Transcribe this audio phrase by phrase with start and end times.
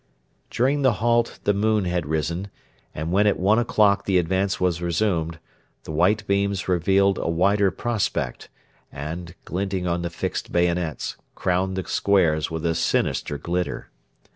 [0.49, 2.47] During the halt the moon had risen,
[2.95, 5.37] and when at one o'clock the advance was resumed,
[5.83, 8.49] the white beams revealed a wider prospect
[8.91, 13.91] and, glinting on the fixed bayonets, crowned the squares with a sinister glitter.